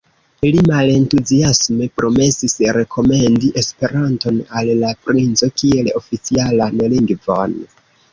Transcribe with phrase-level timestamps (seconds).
[0.45, 7.55] Li malentuziasme promesis rekomendi Esperanton al la princo kiel oficialan lingvon.